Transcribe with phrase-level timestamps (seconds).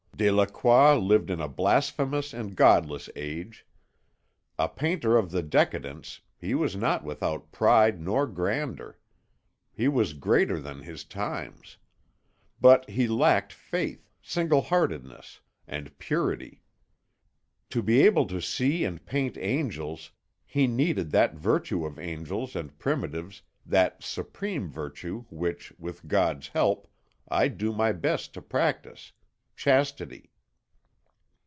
[0.21, 3.65] "Delacroix lived in a blasphemous and godless age.
[4.59, 8.99] A painter of the decadence, he was not without pride nor grandeur.
[9.73, 11.77] He was greater than his times.
[12.59, 16.61] But he lacked faith, single heartedness, and purity.
[17.71, 20.11] To be able to see and paint angels
[20.45, 26.87] he needed that virtue of angels and primitives, that supreme virtue which, with God's help,
[27.27, 29.13] I do my best to practise,
[29.53, 30.31] chastity."